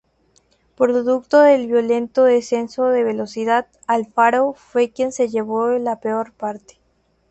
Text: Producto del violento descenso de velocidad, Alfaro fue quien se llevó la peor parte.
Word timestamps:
Producto 0.75 1.41
del 1.41 1.67
violento 1.67 2.23
descenso 2.23 2.87
de 2.87 3.03
velocidad, 3.03 3.67
Alfaro 3.85 4.53
fue 4.53 4.89
quien 4.89 5.11
se 5.11 5.29
llevó 5.29 5.77
la 5.77 5.99
peor 5.99 6.33
parte. 6.33 6.79